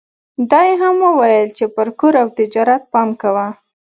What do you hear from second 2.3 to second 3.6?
تجارت پام کوه.